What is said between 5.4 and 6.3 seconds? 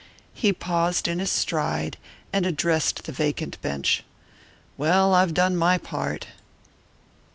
my part."